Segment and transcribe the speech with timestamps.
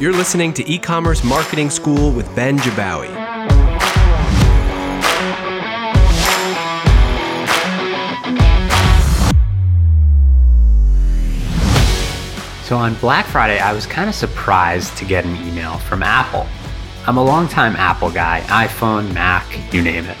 [0.00, 3.08] You're listening to e commerce marketing school with Ben Jabbawy.
[12.62, 16.46] So on Black Friday, I was kind of surprised to get an email from Apple.
[17.08, 20.16] I'm a longtime Apple guy, iPhone, Mac, you name it.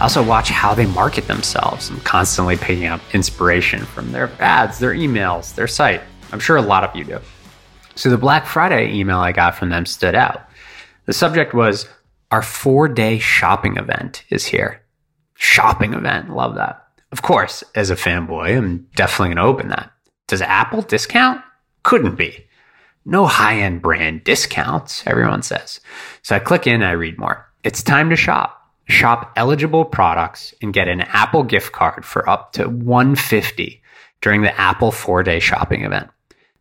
[0.00, 1.88] I also watch how they market themselves.
[1.88, 6.00] I'm constantly picking up inspiration from their ads, their emails, their site.
[6.32, 7.20] I'm sure a lot of you do.
[7.96, 10.48] So the Black Friday email I got from them stood out.
[11.06, 11.88] The subject was
[12.30, 14.82] Our four day shopping event is here.
[15.34, 16.84] Shopping event, love that.
[17.12, 19.92] Of course, as a fanboy, I'm definitely going to open that.
[20.26, 21.42] Does Apple discount?
[21.82, 22.46] Couldn't be.
[23.04, 25.80] No high end brand discounts, everyone says.
[26.22, 27.46] So I click in, I read more.
[27.62, 28.60] It's time to shop.
[28.86, 33.82] Shop eligible products and get an Apple gift card for up to 150
[34.20, 36.08] during the Apple four day shopping event.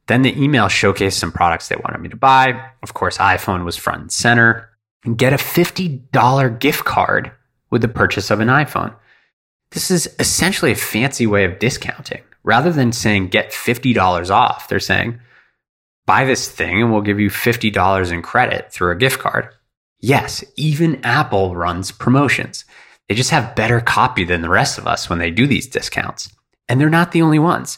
[0.07, 2.71] Then the email showcased some products they wanted me to buy.
[2.81, 4.69] Of course, iPhone was front and center.
[5.05, 7.31] And get a $50 gift card
[7.69, 8.95] with the purchase of an iPhone.
[9.71, 12.21] This is essentially a fancy way of discounting.
[12.43, 15.19] Rather than saying get $50 off, they're saying
[16.05, 19.49] buy this thing and we'll give you $50 in credit through a gift card.
[19.99, 22.65] Yes, even Apple runs promotions.
[23.07, 26.29] They just have better copy than the rest of us when they do these discounts.
[26.67, 27.77] And they're not the only ones.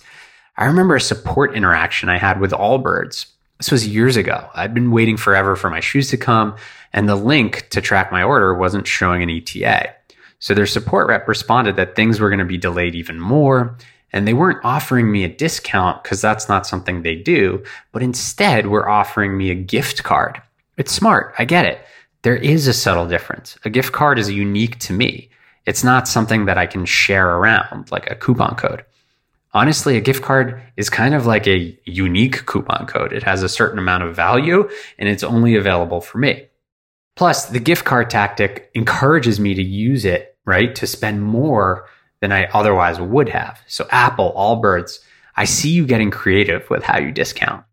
[0.57, 3.25] I remember a support interaction I had with Allbirds.
[3.57, 4.49] This was years ago.
[4.53, 6.55] I'd been waiting forever for my shoes to come,
[6.93, 9.93] and the link to track my order wasn't showing an ETA.
[10.39, 13.77] So their support rep responded that things were going to be delayed even more,
[14.13, 17.61] and they weren't offering me a discount because that's not something they do,
[17.91, 20.41] but instead were offering me a gift card.
[20.77, 21.33] It's smart.
[21.37, 21.81] I get it.
[22.21, 23.57] There is a subtle difference.
[23.65, 25.29] A gift card is unique to me.
[25.65, 28.85] It's not something that I can share around like a coupon code.
[29.55, 33.13] Honestly, a gift card is kind of like a unique coupon code.
[33.13, 36.47] It has a certain amount of value and it's only available for me.
[37.15, 40.75] Plus, the gift card tactic encourages me to use it, right?
[40.75, 41.88] To spend more
[42.19, 43.61] than I otherwise would have.
[43.65, 44.99] So Apple, Allbirds,
[45.38, 47.63] I see you getting creative with how you discount.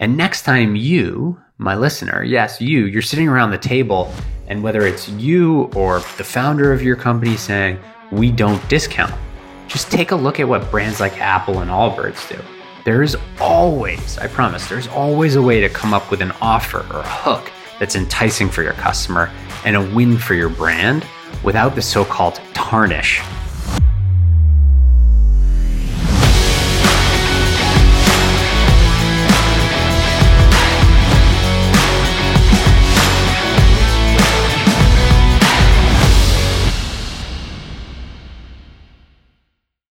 [0.00, 4.12] And next time you, my listener, yes, you, you're sitting around the table
[4.48, 7.78] and whether it's you or the founder of your company saying,
[8.10, 9.14] we don't discount,
[9.70, 12.42] just take a look at what brands like Apple and Allbirds do.
[12.84, 17.00] There's always, I promise, there's always a way to come up with an offer or
[17.00, 19.30] a hook that's enticing for your customer
[19.64, 21.06] and a win for your brand
[21.44, 23.22] without the so called tarnish